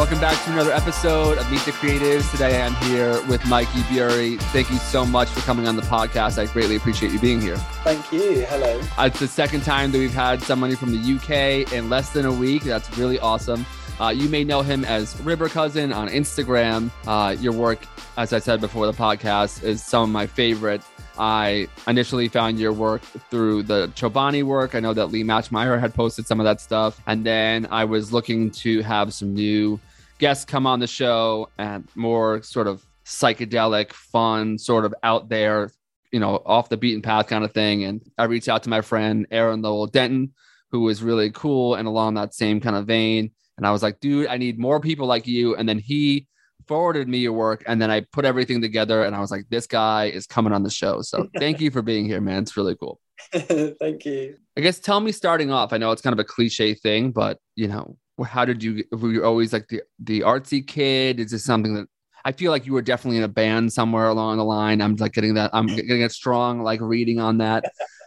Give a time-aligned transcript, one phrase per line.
[0.00, 2.30] Welcome back to another episode of Meet the Creatives.
[2.30, 4.38] Today I'm here with Mikey Bury.
[4.38, 6.38] Thank you so much for coming on the podcast.
[6.38, 7.58] I greatly appreciate you being here.
[7.84, 8.46] Thank you.
[8.48, 8.80] Hello.
[8.96, 12.24] Uh, it's the second time that we've had somebody from the UK in less than
[12.24, 12.62] a week.
[12.62, 13.66] That's really awesome.
[14.00, 16.90] Uh, you may know him as River Cousin on Instagram.
[17.06, 17.80] Uh, your work,
[18.16, 20.80] as I said before the podcast, is some of my favorite.
[21.18, 24.74] I initially found your work through the Chobani work.
[24.74, 26.98] I know that Lee Matchmeyer had posted some of that stuff.
[27.06, 29.78] And then I was looking to have some new
[30.20, 35.72] guests come on the show and more sort of psychedelic, fun, sort of out there,
[36.12, 37.84] you know, off the beaten path kind of thing.
[37.84, 40.32] And I reached out to my friend Aaron Lowell Denton,
[40.70, 43.32] who was really cool and along that same kind of vein.
[43.56, 45.56] And I was like, dude, I need more people like you.
[45.56, 46.28] And then he
[46.68, 49.66] forwarded me your work and then I put everything together and I was like, this
[49.66, 51.02] guy is coming on the show.
[51.02, 52.42] So thank you for being here, man.
[52.42, 53.00] It's really cool.
[53.32, 54.36] Thank you.
[54.56, 55.74] I guess tell me starting off.
[55.74, 59.10] I know it's kind of a cliche thing, but you know, how did you were
[59.10, 61.20] you always like the the artsy kid?
[61.20, 61.88] Is this something that
[62.24, 64.80] I feel like you were definitely in a band somewhere along the line.
[64.80, 67.64] I'm like getting that I'm getting a strong like reading on that.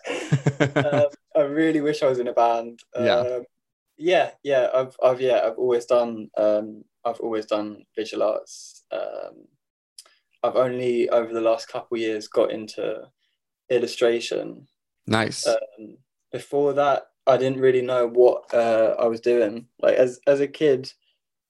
[0.75, 1.05] um,
[1.35, 2.79] I really wish I was in a band.
[2.95, 3.15] Yeah.
[3.15, 3.43] Um,
[3.97, 4.69] yeah, yeah.
[4.73, 8.83] I've I've yeah, I've always done um I've always done visual arts.
[8.91, 9.47] Um,
[10.43, 13.07] I've only over the last couple years got into
[13.69, 14.67] illustration.
[15.07, 15.47] nice.
[15.47, 15.97] Um,
[16.31, 19.67] before that, I didn't really know what uh, I was doing.
[19.81, 20.91] Like as as a kid,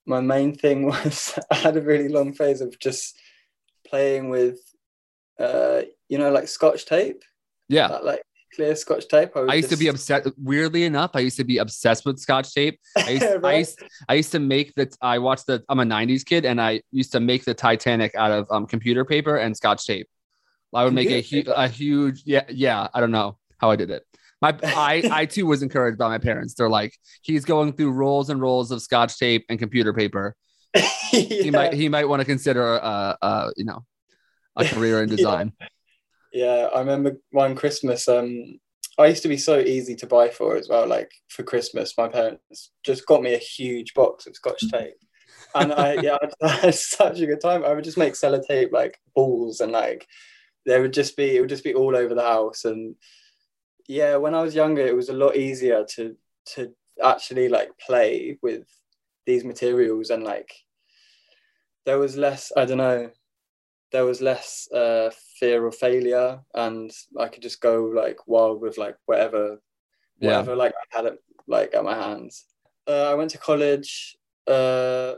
[0.06, 3.18] my main thing was I had a really long phase of just
[3.88, 4.60] playing with,
[5.40, 7.24] uh, you know, like Scotch tape.
[7.70, 7.88] yeah.
[7.88, 8.22] That, like
[8.56, 9.34] clear Scotch tape.
[9.34, 10.30] would I used to be just- obsessed.
[10.38, 12.80] Weirdly enough, I used to be obsessed with Scotch tape.
[12.98, 14.96] I used, I used, I used to make the.
[15.02, 15.64] I watched the.
[15.70, 19.06] I'm a '90s kid, and I used to make the Titanic out of um, computer
[19.06, 20.08] paper and Scotch tape.
[20.76, 22.22] I would make a, Computer hu- a huge.
[22.26, 22.88] Yeah, yeah.
[22.94, 24.04] I don't know how I did it.
[24.44, 26.54] My I I too was encouraged by my parents.
[26.54, 30.36] They're like, he's going through rolls and rolls of Scotch tape and computer paper.
[31.12, 33.86] He might he might want to consider uh uh you know
[34.56, 35.16] a career in Yeah.
[35.16, 35.54] design.
[36.32, 38.08] Yeah, I remember one Christmas.
[38.08, 38.60] Um,
[38.98, 40.88] I used to be so easy to buy for as well.
[40.88, 44.96] Like for Christmas, my parents just got me a huge box of Scotch tape,
[45.56, 47.64] and I yeah, I had such a good time.
[47.64, 50.08] I would just make sellotape like balls, and like
[50.66, 52.66] there would just be it would just be all over the house.
[52.66, 52.96] And
[53.88, 56.16] yeah, when I was younger, it was a lot easier to
[56.56, 56.74] to
[57.04, 58.68] actually like play with
[59.26, 60.54] these materials, and like
[61.86, 62.52] there was less.
[62.56, 63.10] I don't know
[63.92, 68.78] there was less uh, fear of failure and I could just go like wild with
[68.78, 69.60] like whatever
[70.20, 70.30] Yeah.
[70.30, 72.46] whatever like I had it like at my hands.
[72.88, 74.18] Uh, I went to college.
[74.48, 75.16] Uh,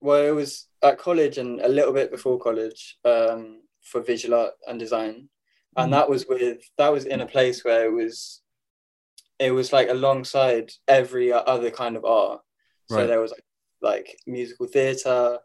[0.00, 4.54] well, it was at college and a little bit before college um, for visual art
[4.68, 5.28] and design,
[5.76, 5.96] and Mhm.
[5.96, 8.42] that was with that was in a place where it was
[9.38, 12.42] it was like alongside every other kind of art.
[12.86, 13.06] So Right.
[13.06, 13.44] there was like
[13.80, 15.38] like musical theatre,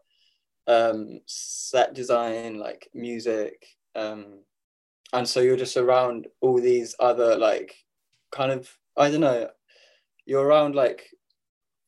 [0.66, 3.64] um, set design, like music,
[3.94, 4.40] um,
[5.12, 7.74] and so you're just around all these other like
[8.32, 9.50] kind of I don't know,
[10.26, 11.08] you're around like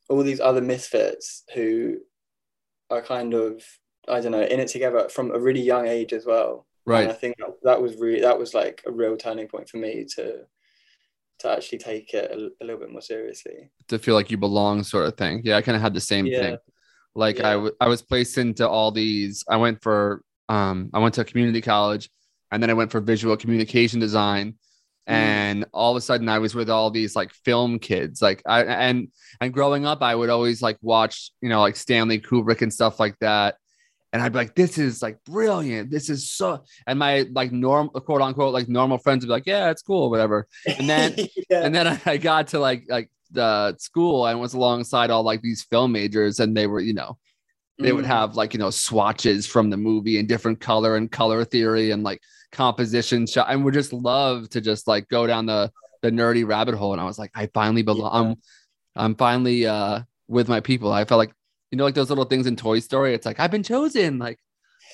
[0.09, 1.99] all these other misfits who
[2.91, 3.65] are kind of
[4.09, 6.67] I don't know in it together from a really young age as well.
[6.87, 9.79] And I think that, that was really that was like a real turning point for
[9.79, 10.41] me to
[11.41, 13.71] to actually take it a, a little bit more seriously.
[13.89, 15.43] To feel like you belong, sort of thing.
[15.45, 16.41] Yeah, I kind of had the same Yeah.
[16.41, 16.59] thing.
[17.15, 17.55] Like I Yeah.
[17.55, 19.45] w- I was placed into all these.
[19.49, 22.09] I went for um I went to a community college,
[22.51, 24.55] and then I went for visual communication design.
[25.09, 25.13] Mm.
[25.13, 28.21] And all of a sudden, I was with all these like film kids.
[28.23, 29.09] Like I and
[29.41, 32.99] and growing up, I would always like watch you know like Stanley Kubrick and stuff
[33.01, 33.57] like that.
[34.16, 35.91] And I'd be like, this is like brilliant.
[35.91, 36.65] This is so.
[36.87, 40.09] And my like norm quote unquote like normal friends would be like, yeah, it's cool,
[40.09, 40.49] whatever.
[40.78, 41.15] And then
[41.50, 41.65] yeah.
[41.66, 45.65] and then I, got to like like the school and was alongside all like these
[45.65, 47.19] film majors and they were you know
[47.78, 48.09] they would Mm.
[48.09, 52.03] have like you know swatches from the movie and different color and color theory and
[52.03, 52.22] like
[52.53, 55.71] composition shot and would just love to just like go down the
[56.01, 58.36] the nerdy rabbit hole and I was like I finally belong I'm
[59.04, 61.33] I'm finally uh with my people I felt like
[61.71, 64.39] you know like those little things in Toy Story it's like I've been chosen like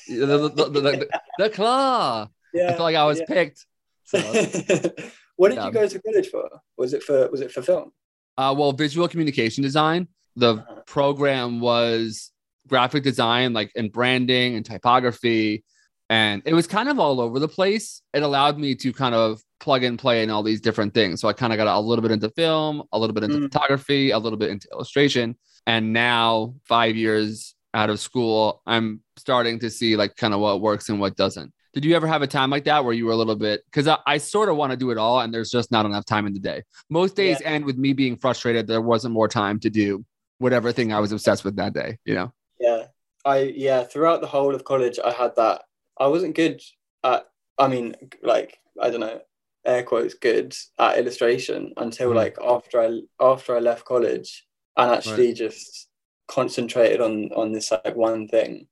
[0.08, 1.08] the the, the,
[1.38, 2.64] the, claw yeah.
[2.64, 3.24] I felt like I was yeah.
[3.26, 3.66] picked
[4.04, 4.18] so
[5.36, 5.66] what did Yeah.
[5.66, 6.48] you go to college for?
[6.76, 7.92] Was it for was it for film?
[8.36, 10.08] Uh, well, visual communication design.
[10.36, 10.80] The Uh-huh.
[10.86, 12.30] program was
[12.68, 15.64] graphic design, like and branding and typography,
[16.10, 18.02] and it was kind of all over the place.
[18.12, 21.20] It allowed me to kind of plug and play in all these different things.
[21.20, 23.42] So I kind of got a little bit into film, a little bit into Mm.
[23.52, 25.36] photography, a little bit into illustration,
[25.66, 30.60] and now five years out of school, I'm starting to see like kind of what
[30.60, 31.52] works and what doesn't.
[31.74, 33.88] Did you ever have a time like that where you were a little bit because
[33.88, 36.26] I, I sort of want to do it all and there's just not enough time
[36.26, 36.62] in the day.
[36.90, 40.04] Most days end with me being frustrated there wasn't more time to do
[40.38, 42.32] whatever thing I was obsessed with that day, you know?
[42.60, 42.86] Yeah,
[43.24, 43.84] I yeah.
[43.84, 45.62] Throughout the whole of college, I had that.
[45.98, 46.60] I wasn't good
[47.04, 47.26] at.
[47.58, 49.20] I mean, like I don't know,
[49.64, 52.16] air quotes good at illustration until Mhm.
[52.16, 55.36] like after I after I left college and actually Right.
[55.36, 55.88] just
[56.28, 58.68] concentrated on on this like one thing.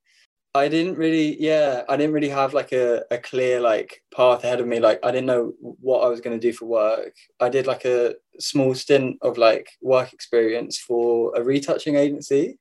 [0.53, 4.59] I didn't really, yeah, I didn't really have like a, a clear like path ahead
[4.59, 4.81] of me.
[4.81, 7.15] Like I didn't know what I was going to do for work.
[7.39, 12.59] I did like a small stint of like work experience for a retouching agency,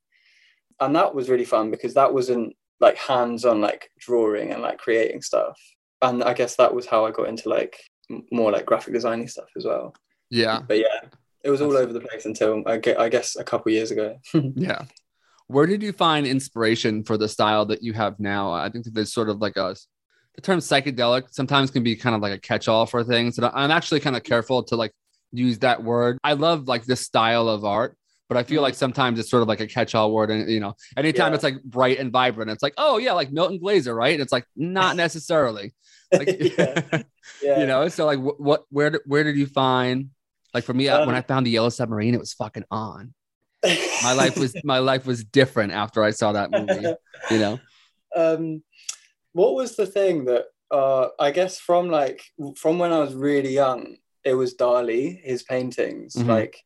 [0.79, 4.77] and that was really fun because that wasn't like hands on like drawing and like
[4.77, 5.59] creating stuff.
[6.01, 7.77] And I guess that was how I got into like
[8.31, 9.95] more like graphic designing stuff as well.
[10.29, 10.61] Yeah.
[10.67, 11.09] But yeah,
[11.43, 13.91] it was all That's- over the place until I gue- I guess a couple years
[13.91, 14.17] ago.
[14.33, 14.83] Yeah.
[15.47, 18.51] Where did you find inspiration for the style that you have now?
[18.51, 19.75] I think that there's sort of like a
[20.35, 23.37] the term psychedelic sometimes can be kind of like a catch-all for things.
[23.39, 24.93] And I'm actually kind of careful to like
[25.31, 26.19] use that word.
[26.23, 27.97] I love like this style of art,
[28.27, 28.65] but I feel Mhm.
[28.65, 30.29] like sometimes it's sort of like a catch-all word.
[30.29, 31.35] And you know, anytime Yeah.
[31.35, 34.13] it's like bright and vibrant, it's like, oh yeah, like Milton Glaser, right?
[34.13, 35.73] And it's like not necessarily.
[36.11, 36.81] Like yeah,
[37.43, 37.59] yeah.
[37.59, 40.09] you know, so like wh- what where where did you find
[40.53, 43.13] like for me, I- when Um, I found the yellow submarine, it was fucking on
[44.01, 46.87] my life was my life was different after I saw that movie.
[47.31, 47.59] You know,
[48.15, 48.63] um
[49.33, 52.23] what was the thing that uh i guess from like
[52.57, 56.27] from when i was really young it was dali his paintings Mhm.
[56.27, 56.63] like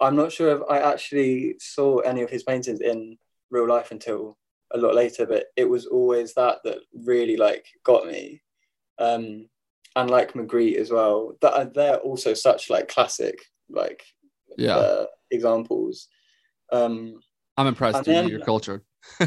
[0.00, 3.18] i'm not sure if i actually saw any of his paintings in
[3.50, 4.38] real life until
[4.72, 8.40] a lot later but it was always that that really like got me
[8.98, 9.46] um
[9.96, 14.04] and like magritte as well that they're also such like classic like
[14.56, 16.08] yeah, uh, examples
[16.72, 17.18] um
[17.58, 17.96] I'm impressed.
[17.96, 18.82] and Dude, then- you're cultured.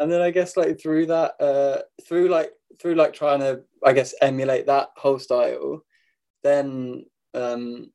[0.00, 2.50] and then I guess like through that, uh, through like
[2.80, 5.84] through like trying to, I guess, emulate that whole style,
[6.42, 7.04] then
[7.34, 7.92] um,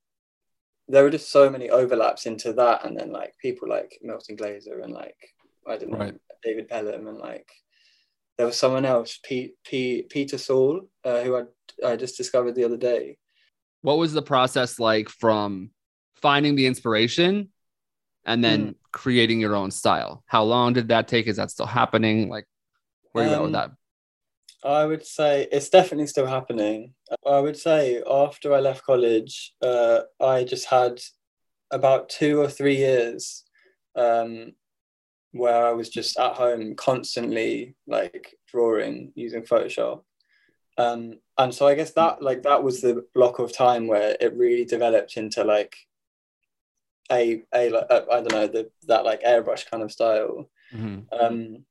[0.87, 4.79] there were just so many overlaps into that, and then like people like Milton Glaser
[4.79, 5.17] and like
[5.67, 6.15] I don't know Right.
[6.43, 7.49] David Pelham and like
[8.39, 11.43] there was someone else, Pete, Pete Peter Saul, uh, who I
[11.85, 13.17] I just discovered the other day.
[13.81, 15.71] what was the process like from
[16.15, 17.49] finding the inspiration
[18.25, 18.71] and then Hmm.
[18.91, 20.23] creating your own style?
[20.25, 21.27] How long did that take?
[21.27, 22.29] Is that still happening?
[22.29, 22.45] Like,
[23.11, 23.71] where are you at with Um, that?
[24.63, 26.93] I would say it's definitely still happening.
[27.25, 31.01] I would say after I left college, uh, I just had
[31.71, 33.43] about two or three years
[33.95, 34.53] um,
[35.31, 40.01] where I was just at home constantly like drawing using Photoshop.
[40.77, 44.33] Um, and so I guess that like that was the block of time where it
[44.35, 45.75] really developed into like
[47.11, 51.05] a a like, uh, I don't know the that like airbrush kind of style Mhm.
[51.11, 51.65] um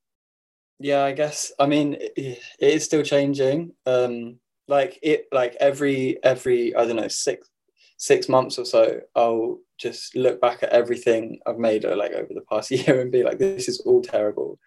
[0.81, 6.19] yeah i guess i mean it, it is still changing um like it like every
[6.25, 7.49] every i don't know six
[7.97, 12.33] six months or so i'll just look back at everything i've made uh, like over
[12.35, 14.59] the past year and be like this is all terrible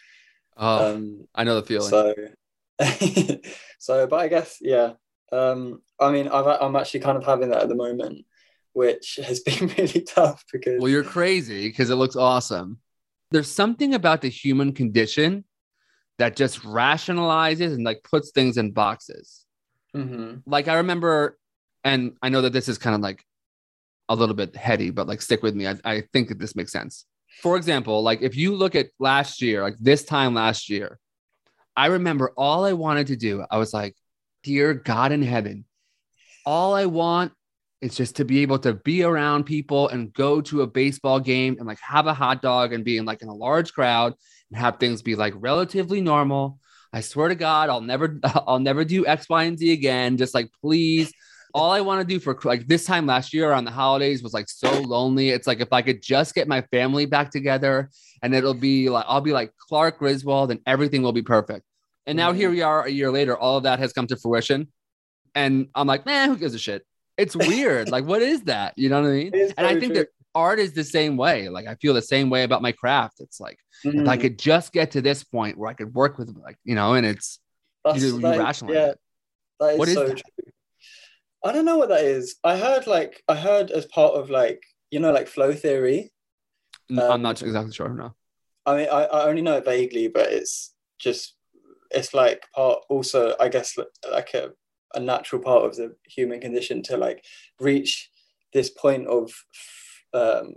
[0.58, 1.90] Oh, um I know the feeling.
[1.90, 2.13] so
[3.80, 4.94] so but i guess yeah
[5.31, 8.25] um i mean I've, i'm actually kind of having that at the moment
[8.74, 12.80] which has been really tough because well, you're crazy because it looks awesome.
[13.31, 15.44] There's something about the human condition
[16.19, 19.46] that just rationalizes and like puts things in boxes.
[19.94, 20.44] Mhm.
[20.46, 21.38] like I remember,
[21.84, 23.25] and I know that this is kind of like
[24.12, 25.68] a little bit heady, but like stick with me.
[25.68, 27.06] I, I think that this makes sense.
[27.41, 31.00] For example, like if you look at last year, like this time last year,
[31.75, 33.96] I remember all I wanted to do, I was like,
[34.44, 35.65] Dear God in heaven,
[36.46, 37.32] all I want
[37.82, 41.58] is just to be able to be around people and go to a baseball game
[41.58, 44.13] and like have a hot dog and be in like in a large crowd
[44.50, 46.60] and have things be like relatively normal.
[46.91, 50.18] I swear to God, I'll never, I'll never do X, Y, and Z again.
[50.18, 51.13] Just like, please.
[51.53, 54.34] All I want to do for like this time last year around the holidays was
[54.34, 55.29] like so lonely.
[55.29, 57.89] It's like if I could just get my family back together
[58.22, 61.65] and it'll be like, I'll be like Clark Griswold and everything will be perfect.
[62.05, 64.67] And now here we are a year later, all of that has come to fruition.
[65.36, 66.86] And I'm like, man, who gives a shit?
[67.17, 67.89] It's weird.
[67.89, 68.74] like, what is that?
[68.77, 69.31] You know what I mean?
[69.58, 70.03] And I think true.
[70.03, 71.50] that art is the same way.
[71.50, 73.20] Like, I feel the same way about my craft.
[73.20, 74.22] It's like, if I Mhm.
[74.22, 77.05] could just get to this point where I could work with, like, you know, and
[77.05, 77.39] it's,
[77.84, 78.88] That's- you, you is- rationalize yeah,
[79.74, 79.77] it.
[79.79, 80.17] What is so that?
[80.17, 80.51] true.
[81.43, 82.36] I don't know what that is.
[82.43, 86.12] I heard like I heard as part of like you know like flow theory.
[86.89, 87.89] N- I'm Um, not exactly sure.
[87.89, 88.13] No.
[88.65, 91.36] I mean I, I only know it vaguely, but it's just
[91.91, 93.77] it's like part also I guess
[94.12, 94.51] like a,
[94.95, 97.24] a natural part of the human condition to like
[97.60, 98.10] reach
[98.53, 99.31] this point of
[100.13, 100.53] um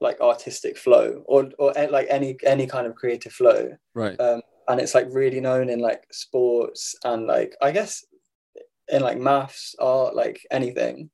[0.00, 4.18] like artistic flow or or like any any kind of creative flow Right.
[4.20, 8.04] um, and it's like really known in like sports and like I guess
[8.90, 11.10] in like maths art like anything.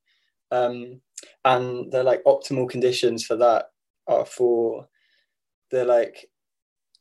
[0.51, 1.01] Um,
[1.43, 3.65] and the like optimal conditions for that
[4.07, 4.87] are for
[5.71, 6.27] the like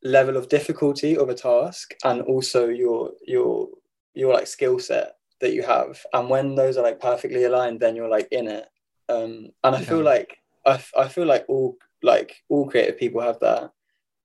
[0.03, 3.69] level of difficulty of a task and also your your
[4.15, 6.05] your like skill set that you have.
[6.13, 8.67] And when those are like perfectly aligned then you're like in it.
[9.09, 10.05] Um and i feel Yeah.
[10.05, 13.71] like I, I feel like all like all creative people have that.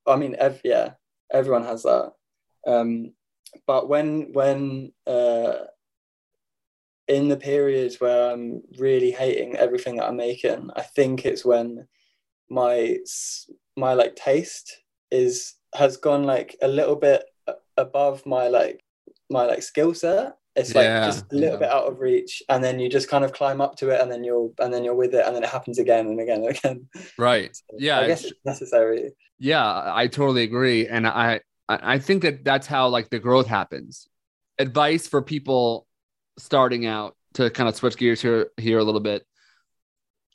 [0.07, 0.91] I mean ev- yeah
[1.31, 2.13] everyone has that.
[2.65, 3.13] Um
[3.67, 5.65] but when when uh
[7.09, 11.85] in the periods where i'm really hating everything that i'm making i think it's when
[12.49, 12.97] my
[13.75, 14.77] my like taste
[15.11, 17.23] is has gone like a little bit
[17.77, 18.83] above my like
[19.29, 21.59] my like skill set it's like Yeah, just a little yeah.
[21.59, 24.11] bit out of reach and then you just kind of climb up to it and
[24.11, 26.49] then you're and then you're with it and then it happens again and again and
[26.57, 27.55] again Right.
[27.77, 27.99] Yeah.
[27.99, 31.39] i guess it's- necessary yeah i totally agree and i i
[31.95, 34.07] I think that that's how like the growth happens
[34.57, 35.85] advice for people
[36.39, 39.25] starting out to kind of switch gears here here a little bit.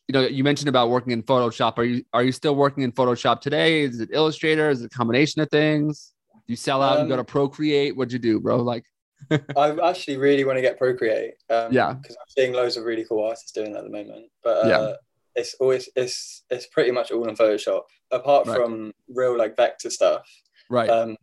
[0.09, 1.79] You know you mentioned about working in photoshop.
[1.79, 3.83] Are you are you still working in photoshop today?
[3.83, 4.71] Is it illustrator?
[4.71, 6.13] Is it a combination of things?
[6.47, 7.97] Do you sell out and go Um, to procreate?
[7.97, 8.57] What'd you do bro?
[8.59, 8.85] Like
[9.57, 11.95] i actually really want to get procreate um Yeah.
[11.95, 14.27] because i'm seeing loads of really cool artists doing that at the moment.
[14.43, 14.93] But uh Yeah.
[15.35, 18.57] it's always it's it's pretty much all in photoshop apart Right.
[18.57, 20.27] from real like vector stuff
[20.69, 20.91] right.
[20.91, 21.17] um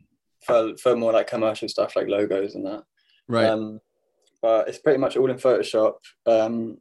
[0.48, 2.84] for for more like commercial stuff like logos and that.
[3.28, 3.46] Right.
[3.46, 3.80] Um,
[4.42, 5.96] but it's pretty much all in Photoshop.
[6.26, 6.78] Um,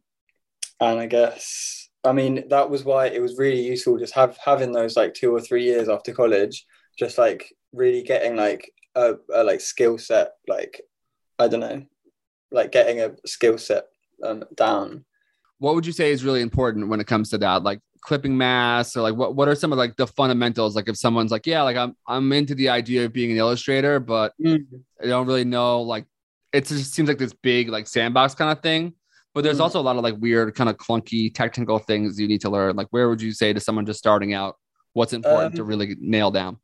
[0.81, 4.73] and I guess, I mean, that was why it was really useful just have having
[4.73, 6.67] those like two or three years after college,
[6.99, 10.81] just like really getting like a, a like skill set, like
[11.39, 11.85] I don't know,
[12.51, 13.85] like getting a skill set
[14.25, 15.05] um, down.
[15.59, 18.97] what would you say is really important when it comes to that like clipping masks
[18.97, 21.61] or like what, what are some of like the fundamentals like if someone's like yeah
[21.61, 24.33] like i'm i'm into the idea of being an illustrator but
[25.03, 25.83] I don't really know.
[25.83, 26.07] Like,
[26.53, 28.95] it just seems like this big like sandbox kind of thing.
[29.35, 29.63] But there's Mhm.
[29.63, 32.75] also a lot of like weird, kind of clunky technical things you need to learn.
[32.77, 34.57] Like, where would you say to someone just starting out
[34.93, 36.59] what's important to Um, really nail down?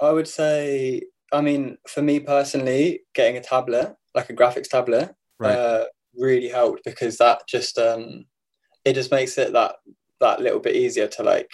[0.00, 5.14] I would say, I mean, for me personally, getting a tablet, like a graphics tablet,
[5.38, 5.54] Right.
[5.58, 8.24] uh, really helped because that just um,
[8.84, 9.76] it just makes it that
[10.20, 11.50] that little bit easier to like.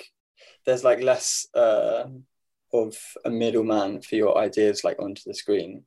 [0.64, 2.04] There's like less uh,
[2.72, 5.84] of a middleman for your ideas like onto the screen.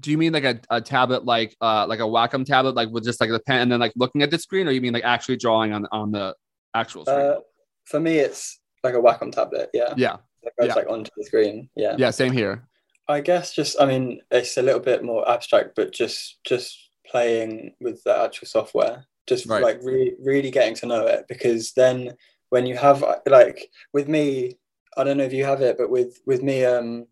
[0.00, 3.04] Do you mean like a, a tablet, like uh like a Wacom tablet, like with
[3.04, 5.04] just like the pen and then like looking at the screen, or you mean like
[5.04, 6.34] actually drawing on on the
[6.74, 7.18] actual screen?
[7.18, 7.36] Uh,
[7.84, 9.70] for me, it's like a Wacom tablet.
[9.72, 10.16] Yeah, yeah,
[10.58, 10.74] goes yeah.
[10.74, 11.68] like onto the screen.
[11.76, 11.96] Yeah.
[11.98, 12.66] yeah, same here.
[13.08, 16.76] I guess just I mean it's a little bit more abstract, but just just
[17.06, 19.62] playing with the actual software, just Right.
[19.62, 22.14] like really really getting to know it because then
[22.50, 24.58] when you have like with me,
[24.96, 27.06] I don't know if you have it, but with with me, um,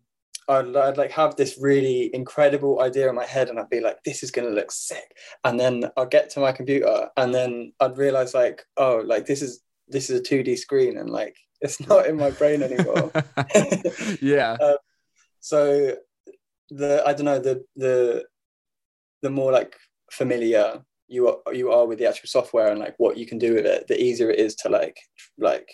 [0.47, 4.03] I'd, I'd like have this really incredible idea in my head, and I'd be like,
[4.03, 7.97] this is gonna look sick, and then I'll get to my computer, and then I'd
[7.97, 11.85] realize like, oh, like this is this is a two D screen, and like it's
[11.87, 13.11] not in my brain anymore.
[14.21, 14.77] yeah, um,
[15.39, 15.95] so
[16.69, 18.25] the I don't know the the
[19.21, 19.75] the more like
[20.11, 23.53] familiar you are you are with the actual software and like what you can do
[23.55, 24.97] with it, the easier it is to like
[25.37, 25.71] like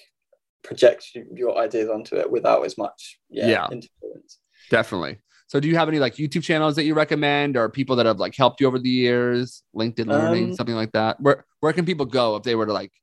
[0.64, 3.66] project your ideas onto it without as much yeah, Yeah.
[3.66, 4.40] interference.
[4.72, 5.20] Definitely.
[5.48, 8.20] So, do you have any like YouTube channels that you recommend, or people that have
[8.20, 11.20] like helped you over the years, LinkedIn Learning, Um, something like that?
[11.20, 12.94] Where where can people go if they were to like,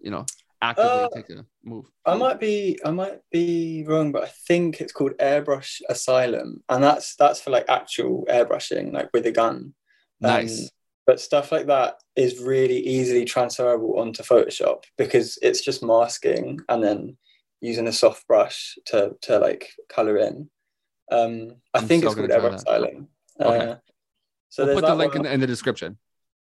[0.00, 0.26] you know,
[0.60, 1.86] actively Uh, take a move?
[2.04, 6.82] I might be I might be wrong, but I think it's called Airbrush Asylum, and
[6.82, 9.74] that's that's for like actual airbrushing, like with a gun.
[10.20, 10.62] nice.
[10.62, 10.68] Um,
[11.06, 16.82] but stuff like that is really easily transferable onto Photoshop because it's just masking and
[16.84, 17.16] then
[17.60, 20.50] using a soft brush to to like color in.
[21.10, 23.06] Um, I I'm think it's called Airbrush that.
[23.40, 23.70] Okay.
[23.70, 23.76] Uh,
[24.48, 25.98] so we'll put the link in the, in the description.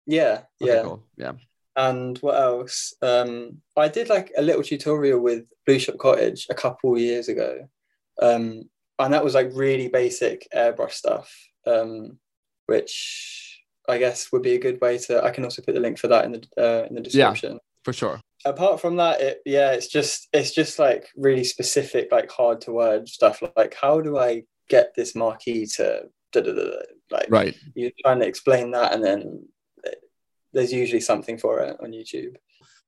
[0.05, 0.83] yeah, Okay, yeah.
[0.83, 1.03] cool.
[1.17, 1.33] Yeah.
[1.75, 2.93] And what else?
[3.01, 7.67] Um, I did like a little tutorial with Blue Shop Cottage a couple years ago,
[8.21, 11.29] um, and that was like really basic airbrush stuff,
[11.67, 12.17] um,
[12.67, 15.21] which I guess would be a good way to.
[15.23, 17.53] I can also put the link for that in the uh, in the description.
[17.53, 18.21] Yeah, For sure.
[18.45, 22.71] Apart from that, it yeah, it's just it's just like really specific, like hard to
[22.71, 23.43] word stuff.
[23.57, 26.69] Like how do I get this marquee to da, da, da,
[27.11, 27.55] like Right.
[27.75, 29.47] you're trying to explain that, and then
[30.53, 32.35] there's usually something for it on YouTube.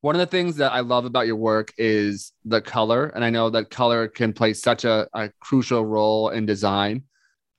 [0.01, 3.07] One of the things that I love about your work is the color.
[3.07, 7.03] And I know that color can play such a, a crucial role in design.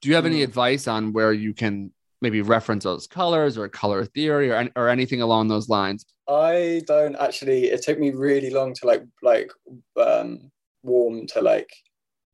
[0.01, 0.45] Do you have any Mm.
[0.45, 5.21] advice on where you can maybe reference those colors or color theory or, or anything
[5.21, 6.07] along those lines?
[6.29, 7.67] I don't actually.
[7.67, 9.51] It took me really long to like like
[10.01, 10.51] um,
[10.83, 11.71] warm to like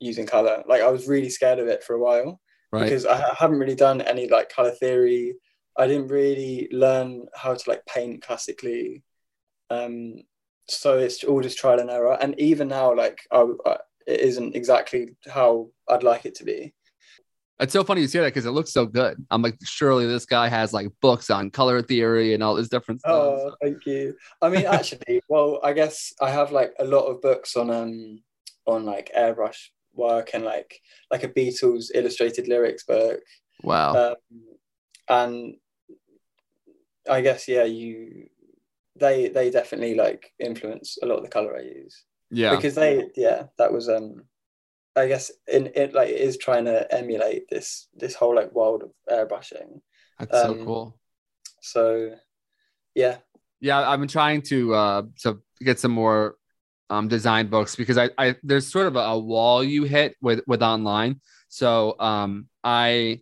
[0.00, 0.62] using color.
[0.68, 2.40] Like I was really scared of it for a while
[2.72, 2.84] Right.
[2.84, 5.34] because I haven't really done any like color theory.
[5.78, 9.02] I didn't really learn how to like paint classically.
[9.70, 10.22] Um,
[10.68, 12.16] so it's all just trial and error.
[12.20, 16.74] And even now, like I, I, it isn't exactly how I'd like it to be.
[17.60, 19.24] It's so funny you say that because it looks so good.
[19.30, 23.00] I'm like, surely this guy has like books on color theory and all this different
[23.00, 23.12] stuff.
[23.14, 24.16] Oh, thank you.
[24.42, 28.20] I mean, actually, well, I guess I have like a lot of books on um
[28.66, 33.20] on like airbrush work and like like a Beatles illustrated lyrics book.
[33.62, 33.94] Wow.
[33.94, 34.14] Um,
[35.08, 35.54] and
[37.08, 38.28] I guess yeah, you
[38.96, 42.04] they they definitely like influence a lot of the color I use.
[42.30, 42.54] Yeah.
[42.54, 44.24] Because they yeah, that was um
[44.96, 48.82] I guess in it like it is trying to emulate this this whole like world
[48.82, 49.80] of airbrushing.
[50.18, 50.98] That's so um, cool.
[51.60, 52.14] So
[52.94, 53.18] yeah.
[53.60, 56.36] Yeah, I've been trying to uh to get some more
[56.90, 60.40] um design books because I, I there's sort of a, a wall you hit with
[60.46, 61.20] with online.
[61.48, 63.20] So um I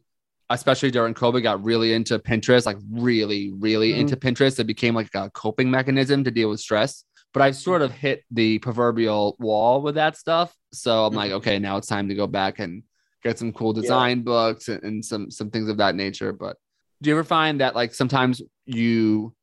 [0.51, 4.01] especially during COVID got really into Pinterest, like really, really Mhm.
[4.01, 4.59] into Pinterest.
[4.59, 7.05] It became like a coping mechanism to deal with stress.
[7.33, 10.55] But I've sort of hit the proverbial wall with that stuff.
[10.75, 11.37] So I'm like, Mhm.
[11.37, 12.83] okay, now it's time to go back and
[13.25, 16.33] get some cool design books and, and some some things of that nature.
[16.35, 16.57] But
[17.01, 19.35] do you ever find that like sometimes you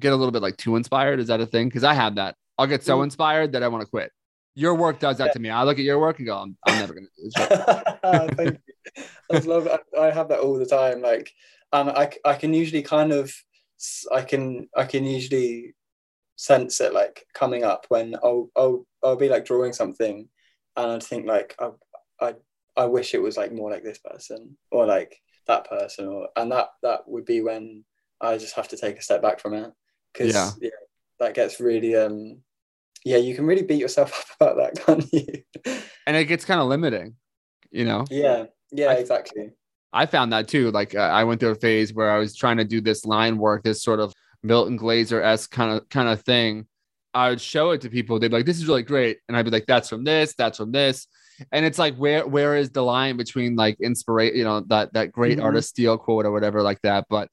[0.00, 1.20] get a little bit like too inspired?
[1.20, 1.68] Is that a thing?
[1.68, 2.34] Because I have that.
[2.60, 4.12] I'll get so inspired that I want to quit.
[4.54, 5.32] Your work does that Yeah.
[5.32, 5.48] to me.
[5.48, 7.34] I look at your work and go, I'm, I'm never gonna do this.
[8.36, 9.04] Thank you.
[9.30, 9.80] I love it.
[9.98, 11.00] I I have that all the time.
[11.00, 11.32] Like,
[11.72, 13.32] and I, I can usually kind of,
[14.12, 15.74] I can, I can usually
[16.36, 20.28] sense it like coming up when I'll, I'll, I'll be like drawing something,
[20.76, 21.70] and I'd think like, I,
[22.20, 22.34] I,
[22.76, 26.52] I wish it was like more like this person or like that person, or and
[26.52, 27.84] that that would be when
[28.20, 29.72] I just have to take a step back from it
[30.12, 30.50] because Yeah.
[30.60, 30.80] yeah,
[31.20, 32.42] that gets really um,
[33.04, 35.42] yeah, you can really beat yourself up about that, can't you?
[36.06, 37.14] and it gets kind of limiting,
[37.70, 38.04] you know.
[38.10, 39.50] Yeah, yeah, I- exactly.
[39.92, 40.70] I found that too.
[40.70, 43.38] Like uh, I went through a phase where I was trying to do this line
[43.38, 44.12] work, this sort of
[44.44, 46.66] Milton Glaser s kind of kind of thing.
[47.12, 48.20] I would show it to people.
[48.20, 50.34] They'd be like, "This is really great," and I'd be like, "That's from this.
[50.38, 51.08] That's from this."
[51.50, 55.10] And it's like, where where is the line between like inspiration, you know, that that
[55.10, 55.42] great Mhm.
[55.42, 57.06] artist steal quote or whatever like that?
[57.10, 57.28] But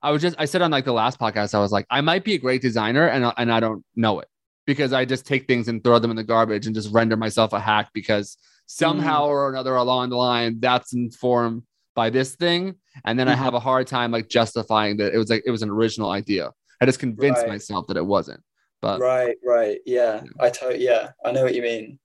[0.00, 2.22] I was just I said on like the last podcast, I was like, I might
[2.22, 4.28] be a great designer and and I don't know it
[4.66, 7.52] because I just take things and throw them in the garbage and just render myself
[7.52, 11.62] a hack because somehow or another along the line that's informed
[11.96, 13.38] by this thing and then i Mhm.
[13.38, 16.52] have a hard time like justifying that it was like it was an original idea
[16.80, 17.48] i just convinced Right.
[17.48, 18.40] myself that it wasn't
[18.80, 19.80] but right, right.
[19.84, 20.22] Yeah.
[20.38, 21.98] I totally yeah, I know what you mean.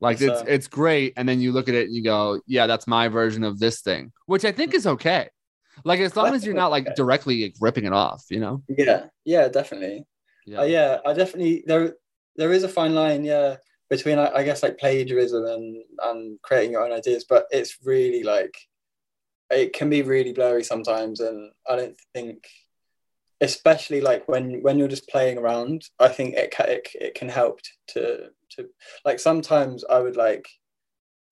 [0.00, 2.66] like It's, it's it's great and then you look at it and you go yeah
[2.66, 5.30] that's my version of this thing which i think is okay
[5.84, 6.94] like as long as you're not like Okay.
[6.94, 10.04] directly like, ripping it off you know Yeah, yeah, definitely.
[10.46, 10.60] Yeah.
[10.60, 11.94] Uh, yeah, I definitely there
[12.36, 13.56] there is a fine line, yeah,
[13.90, 18.54] between I, guess like plagiarism and and creating your own ideas, but it's really like
[19.50, 22.44] it can be really blurry sometimes, and I don't think,
[23.40, 27.28] especially like when when you're just playing around, I think it ca- it, it can
[27.28, 28.68] help to to
[29.04, 30.46] like sometimes I would like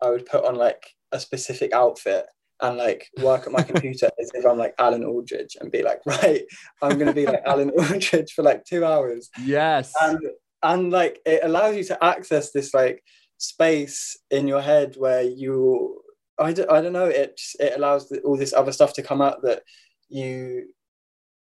[0.02, 2.26] I would put on like a specific outfit
[2.62, 6.00] and like work at my computer as if I'm like Alan Aldridge and be like,
[6.06, 6.42] right,
[6.82, 9.30] I'm gonna be like Alan Aldridge for like two hours.
[9.42, 10.18] yes And
[10.62, 13.02] and like it allows you to access this like
[13.38, 16.02] space in your head where you
[16.38, 19.02] I don't, I don't know, it just, it allows the, all this other stuff to
[19.02, 19.62] come out that
[20.08, 20.68] you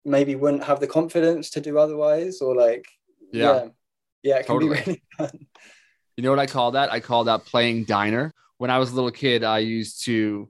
[0.04, 2.84] maybe wouldn't have the confidence to do otherwise or like
[3.32, 3.42] Yeah.
[3.42, 3.68] yeah,
[4.22, 4.76] yeah it can Totally.
[4.76, 5.46] be really fun.
[6.16, 6.92] You know what I call that?
[6.92, 8.32] I call that playing diner.
[8.58, 10.48] When I was a little kid, I used to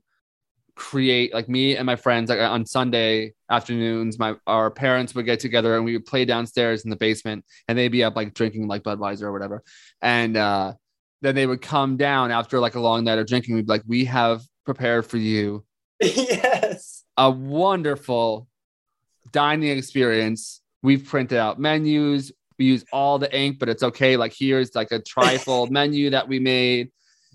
[0.74, 5.40] create like me and my friends like on Sunday afternoons, my our parents would get
[5.40, 8.66] together and we would play downstairs in the basement and they'd be up like drinking
[8.66, 9.62] like Budweiser or whatever.
[10.00, 10.74] And uh
[11.20, 13.54] then they would come down after like a long night of drinking.
[13.54, 15.64] We'd be like, we have prepared for you
[16.00, 17.04] yes.
[17.16, 18.48] a wonderful
[19.30, 20.60] dining experience.
[20.82, 22.32] We've printed out menus.
[22.58, 24.16] We use all the ink, but it's okay.
[24.16, 26.90] Like here's like a trifold menu that we made,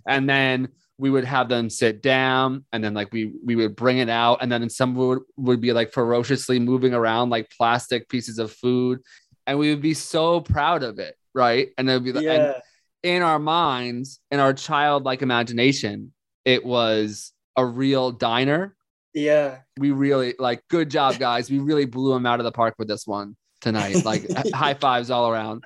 [0.08, 4.00] and then we would have them sit down, and then like we we would bring
[4.00, 8.40] it out, and then some would would be like ferociously moving around like plastic pieces
[8.40, 9.00] of food,
[9.46, 11.70] and we would be so proud of it, right?
[11.78, 12.60] And it'd be like, Yeah.
[13.04, 16.14] in our minds, in our childlike imagination,
[16.46, 18.76] it was a real diner
[19.14, 19.60] Yeah.
[19.80, 22.88] we really like good job guys we really blew them out of the park with
[22.88, 25.64] this one tonight like high fives all around.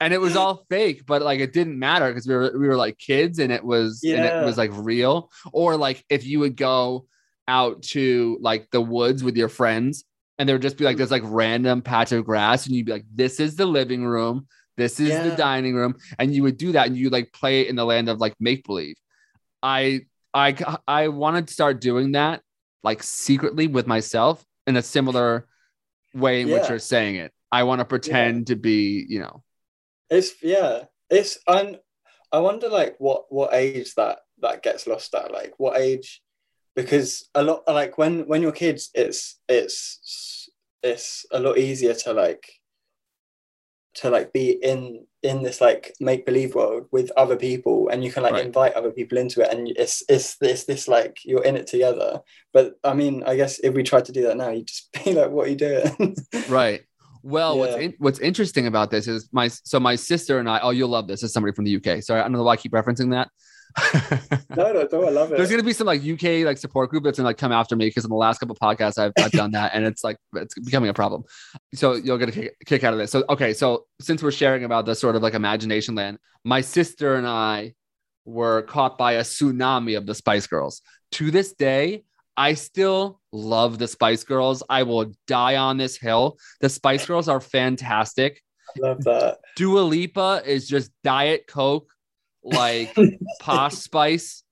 [0.00, 2.76] And it was all fake but like it didn't matter because we were we were
[2.76, 5.30] like kids and it was and it was like real.
[5.52, 7.06] Or like if you would go
[7.48, 10.04] out to like the woods with your friends
[10.38, 11.00] and there would just be like mm.
[11.00, 14.46] this like random patch of grass and you'd be like this is the living room.
[14.76, 15.96] This is the dining room.
[16.18, 18.34] And you would do that and you like play it in the land of like
[18.40, 18.96] make believe
[19.62, 20.00] i
[20.34, 20.54] i
[20.86, 22.42] i wanted to start doing that
[22.82, 25.46] like secretly with myself in a similar
[26.14, 27.32] way in which you're saying it.
[27.50, 29.42] I want to pretend to be, you know,
[30.10, 30.84] It's yeah.
[31.10, 31.78] It's and
[32.32, 35.30] I wonder like what what age that that gets lost at.
[35.30, 36.22] Like what age?
[36.74, 40.48] Because a lot like when when you're kids, it's it's
[40.82, 42.48] it's a lot easier to like
[43.94, 48.10] to like be in in this like make believe world with other people and you
[48.10, 48.46] can like Right.
[48.46, 52.20] invite other people into it and it's it's this this like you're in it together
[52.52, 55.12] but i mean i guess if we tried to do that now you'd just be
[55.12, 56.16] like what are you doing
[56.48, 56.82] Right.
[57.24, 60.58] Well, what's in, what's interesting about this is my so my sister and I.
[60.58, 61.20] Oh, you'll love this.
[61.20, 62.02] This is somebody from the UK.
[62.02, 63.28] Sorry, I don't know why I keep referencing that.
[64.56, 67.04] no no no i love it There's gonna be some like UK like support group
[67.04, 69.52] that's gonna like come after me because in the last couple podcasts I've, I've done
[69.52, 71.24] that and it's like it's becoming a problem.
[71.74, 73.10] So you'll get a kick, kick out of this.
[73.10, 77.16] So okay, so since we're sharing about the sort of like imagination land, my sister
[77.16, 77.74] and I
[78.24, 80.82] were caught by a tsunami of the Spice Girls.
[81.12, 82.04] To this day,
[82.36, 84.62] I still love the Spice Girls.
[84.68, 86.38] I will die on this hill.
[86.60, 88.40] The Spice Girls are fantastic.
[88.76, 91.88] I love that Dua Lipa is just Diet Coke,
[92.42, 92.94] like
[93.40, 94.42] Posh Spice.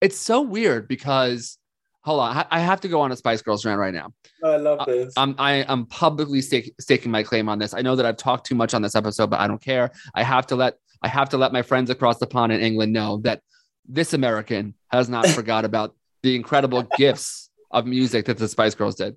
[0.00, 1.58] It's so weird because
[2.02, 4.12] hold on, I- I have to go on a Spice Girls rant right now.
[4.42, 7.74] Oh, i love uh, this I'm I am publicly stake, staking my claim on this.
[7.74, 9.90] I know that I've talked too much on this episode, but I don't care.
[10.14, 12.92] I have to let I have to let my friends across the pond in England
[12.92, 13.40] know that
[13.86, 18.94] this American has not forgot about the incredible gifts of music that the Spice Girls
[18.94, 19.16] did.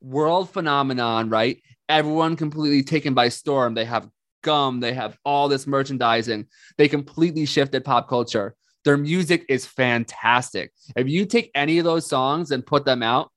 [0.00, 1.62] World phenomenon, right?
[1.88, 3.74] Everyone completely taken by storm.
[3.74, 4.08] They have
[4.42, 6.46] gum, they have all this merchandising.
[6.76, 8.54] They completely shifted pop culture.
[8.84, 10.72] Their music is fantastic.
[10.96, 13.30] If you take any of those songs and put them out,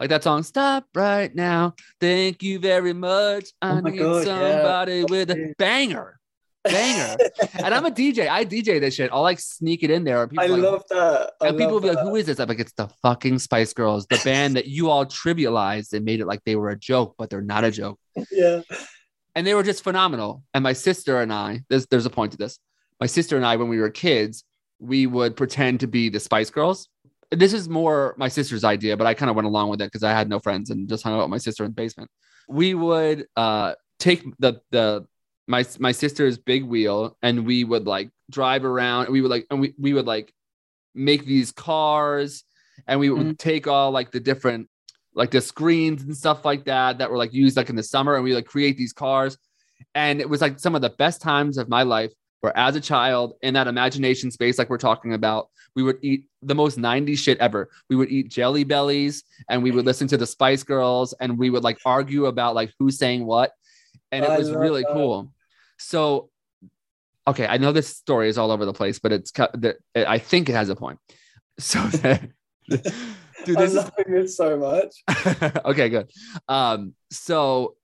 [0.00, 1.74] like that song, Stop Right Now.
[2.00, 3.50] Thank you very much.
[3.62, 4.56] Oh I Oh need God, yeah.
[4.56, 6.18] somebody with a banger.
[6.64, 7.16] Banger.
[7.62, 8.28] and I'm a DJ.
[8.28, 9.10] I DJ this shit.
[9.12, 10.26] I'll like sneak it in there.
[10.26, 12.40] People i like, love that I and people will be like, who is this?
[12.40, 16.20] I'm like, it's the fucking Spice Girls, the band that you all trivialized and made
[16.20, 18.00] it like they were a joke, but they're not a joke.
[18.32, 18.62] yeah
[19.34, 20.42] And they were just phenomenal.
[20.54, 22.58] And my sister and I, there's, there's a point to this.
[23.00, 24.44] My sister and I, when we were kids,
[24.78, 26.88] we would pretend to be the Spice Girls.
[27.30, 30.02] This is more my sister's idea, but I kind of went along with it because
[30.02, 32.10] I had no friends and just hung out with my sister in the basement.
[32.48, 35.06] We would uh, take the the
[35.48, 39.08] my my sister's big wheel and we would like drive around.
[39.08, 40.32] We would like and we, we would like
[40.94, 42.44] make these cars
[42.86, 43.38] and we would Mhm.
[43.38, 44.68] take all like the different
[45.14, 48.14] like the screens and stuff like that that were like used like in the summer
[48.14, 49.36] and we like create these cars.
[49.94, 52.80] And it was like some of the best times of my life where as a
[52.80, 55.48] child in that imagination space like we're talking about.
[55.74, 57.70] We would eat the most 90s shit ever.
[57.88, 61.48] We would eat jelly bellies and we would listen to the spice girls and we
[61.48, 63.52] would like argue about like who's saying what.
[64.10, 64.92] And it was really that.
[64.92, 65.32] cool.
[65.78, 66.28] So
[67.26, 70.18] okay i know this story is all over the place but it's cut that i
[70.18, 70.98] think it has a point.
[71.58, 71.80] So
[73.44, 74.94] dude i'm this is loving this so much
[75.64, 76.10] okay, good.
[76.48, 77.76] Um, so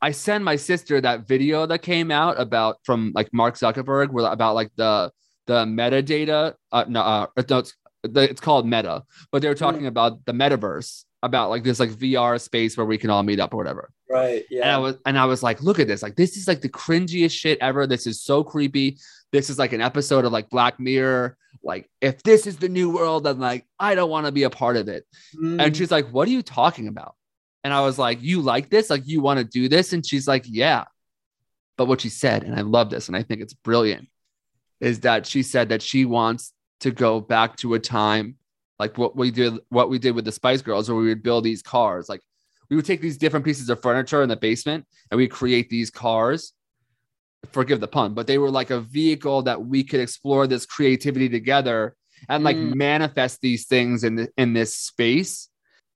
[0.00, 4.30] I send my sister that video that came out about from like Mark Zuckerberg, where
[4.30, 5.10] about like the
[5.46, 6.54] the metadata.
[6.72, 10.32] Uh, no, uh, no, it's, the, it's called Meta, but they were talking about the
[10.32, 13.90] metaverse, about like this like VR space where we can all meet up or whatever.
[14.10, 14.62] right Yeah.
[14.62, 16.02] And I was and I was like, look at this.
[16.02, 17.86] Like, this is like the cringiest shit ever.
[17.86, 18.98] This is so creepy.
[19.32, 21.36] This is like an episode of like Black Mirror.
[21.66, 24.50] Like, if this is the new world, then like I don't want to be a
[24.50, 25.04] part of it.
[25.34, 25.62] Mm.
[25.62, 27.14] And she's like, What are you talking about?
[27.64, 28.88] And I was like, You like this?
[28.88, 29.92] Like, you want to do this?
[29.92, 30.84] And she's like, Yeah.
[31.76, 34.08] But what she said, and I love this, and I think it's brilliant,
[34.80, 38.36] is that she said that she wants to go back to a time
[38.78, 41.44] like what we did, what we did with the Spice Girls, where we would build
[41.44, 42.08] these cars.
[42.08, 42.20] Like,
[42.68, 45.90] we would take these different pieces of furniture in the basement and we create these
[45.90, 46.52] cars.
[47.52, 51.28] Forgive the pun, but they were like a vehicle that we could explore this creativity
[51.28, 51.94] together
[52.28, 52.74] and like Mm.
[52.76, 55.48] manifest these things in the, in this space.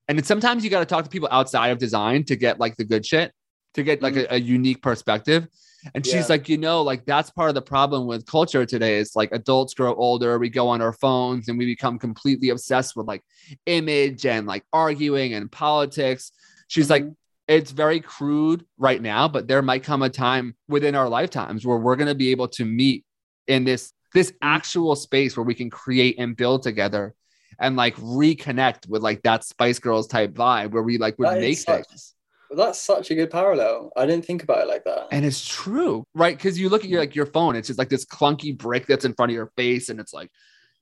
[0.09, 2.77] And then sometimes you got to talk to people outside of design to get like
[2.77, 3.33] the good shit,
[3.75, 5.47] to get like a, a unique perspective.
[5.95, 6.13] And Yeah.
[6.13, 8.99] she's like, you know, like that's part of the problem with culture today.
[8.99, 12.97] It's like adults grow older, we go on our phones and we become completely obsessed
[12.97, 13.23] with like
[13.67, 16.33] image and like arguing and politics.
[16.69, 17.15] She's like, Mhm.
[17.51, 21.79] It's very crude right now, but there might come a time within our lifetimes where
[21.79, 23.05] we're going to be able to meet
[23.49, 27.15] in this this actual space where we can create and build together
[27.61, 31.41] and like reconnect with like that Spice Girls type vibe where we like would That
[31.41, 32.15] make such- things.
[32.53, 33.93] That's such a good parallel.
[33.97, 35.07] I didn't think about it like that.
[35.13, 36.37] And it's true, right?
[36.37, 39.05] Because you look at your like your phone, it's just like this clunky brick that's
[39.05, 40.31] in front of your face, and it's like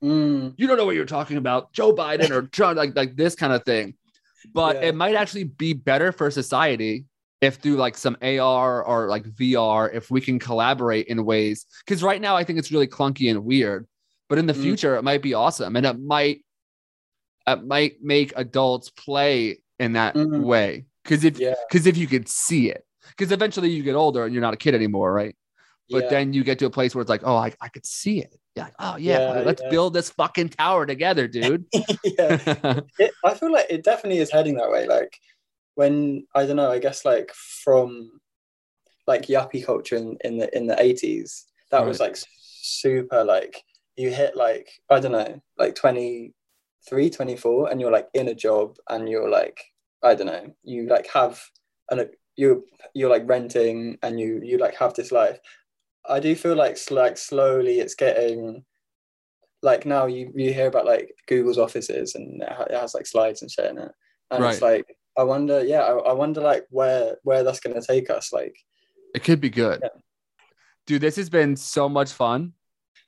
[0.02, 3.35] Mm, you don't know what you're talking about, Joe Biden or Trump, like like this
[3.35, 3.94] kind of thing.
[4.53, 4.88] But Yeah.
[4.88, 7.05] it might actually be better for society
[7.40, 11.66] if through like some AR or like VR, if we can collaborate in ways.
[11.87, 13.87] Because right now I think it's really clunky and weird,
[14.29, 14.62] but in the Mm.
[14.62, 16.42] future it might be awesome, and it might
[17.46, 20.42] it might make adults play in that Mhm.
[20.42, 20.85] way.
[21.03, 21.55] Because if yeah.
[21.68, 22.85] because if you could see it,
[23.16, 25.35] because eventually you get older and you're not a kid anymore, right?
[25.90, 26.11] But Yeah.
[26.11, 28.35] then you get to a place where it's like, oh, I, I could see it.
[28.55, 29.70] Yeah, like, oh yeah, Yeah, let's yeah.
[29.70, 31.64] build this fucking tower together, dude.
[31.72, 32.81] yeah.
[32.98, 34.87] it, I feel like it definitely is heading that way.
[34.87, 35.18] Like
[35.74, 38.20] when I don't know, I guess like from
[39.07, 42.16] like yuppie culture in, in the in the eighties, that was like
[42.61, 43.62] super like
[43.96, 48.77] you hit like I don't know, like 23, 24, and you're like in a job
[48.88, 49.61] and you're like
[50.03, 51.40] I don't know, you like have
[51.90, 55.38] an you you're like renting and you you like have this life.
[56.09, 58.64] I do feel like like slowly it's getting
[59.62, 63.51] like now you you hear about like Google's offices and it has like slides and
[63.51, 63.92] shit in it,
[64.31, 64.87] and it's like
[65.18, 68.33] I wonder, yeah, I, I wonder like where where that's gonna take us.
[68.33, 68.55] Like,
[69.14, 69.81] It could be good.
[69.83, 69.88] Yeah.
[70.87, 72.53] Dude, this has been so much fun.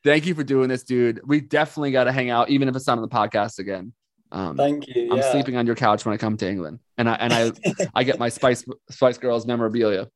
[0.03, 1.21] Thank you for doing this, dude.
[1.25, 3.93] We definitely got to hang out, even if it's not on the podcast again.
[4.33, 5.11] Um, thank you.
[5.11, 5.31] I'm yeah.
[5.31, 7.53] sleeping on your couch when I come to England, and I and I
[7.95, 10.09] I get my Spice Spice Girls memorabilia.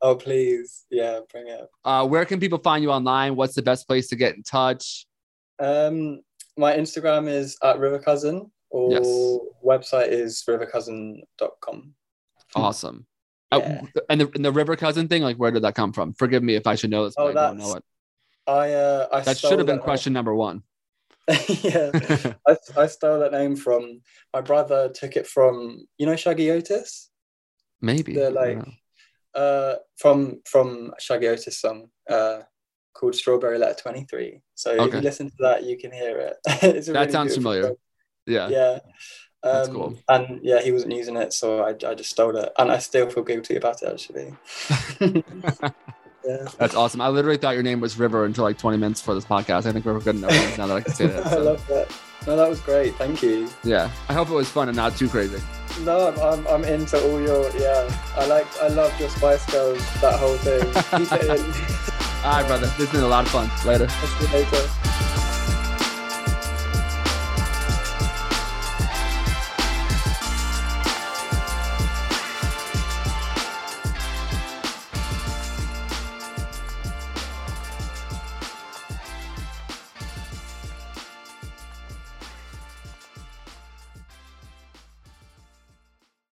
[0.00, 1.68] Oh please, yeah, bring it.
[1.84, 3.34] Uh, where can people find you online?
[3.36, 5.06] What's the best place to get in touch?
[5.58, 6.20] Um,
[6.56, 9.38] my Instagram is at River Cousin, or Yes.
[9.64, 11.94] website is rivercousin.com.
[12.54, 13.06] Awesome.
[13.52, 13.82] Yeah.
[13.96, 16.12] Uh, and the and the River Cousin thing, like, where did that come from?
[16.14, 17.84] Forgive me if I should know this, but Oh, I don't know it.
[18.46, 20.62] I uh, I That should have been question number one.
[21.28, 21.90] yeah,
[22.46, 24.00] I, I stole that name from
[24.32, 24.88] my brother.
[24.88, 27.10] Took it from you know Shuggie Otis.
[27.80, 28.14] Maybe.
[28.14, 28.74] the I don't like.
[29.38, 32.38] Uh from from Shuggie Otis song uh
[32.94, 34.40] called Strawberry Letter 23.
[34.54, 36.36] So if you listen to that you can hear it.
[36.60, 37.62] That really sounds familiar.
[37.68, 37.76] song.
[38.26, 38.48] Yeah.
[38.48, 38.78] Yeah.
[39.42, 39.98] That's Um, cool.
[40.08, 43.08] And yeah, he wasn't using it, so I, I just stole it, and I still
[43.08, 44.34] feel guilty about it actually.
[46.24, 47.00] yeah, That's awesome.
[47.00, 49.66] I literally thought your name was River until like 20 minutes before this podcast.
[49.66, 51.26] I think we're good enough now that I can say that.
[51.26, 51.86] I love that.
[52.26, 52.94] No, that was great.
[52.96, 53.48] Thank you.
[53.62, 53.90] yeah.
[54.08, 55.40] I hope it was fun and not too crazy.
[55.84, 57.88] No, I'm, I'm, I'm into all your yeah.
[58.16, 59.78] I like I love your Spice Girls.
[60.00, 60.60] That whole thing.
[60.98, 61.44] Keep it in.
[62.24, 62.66] All right, brother.
[62.66, 63.50] This has been a lot of fun.
[63.66, 63.86] Later.
[63.88, 64.68] I'll see you later.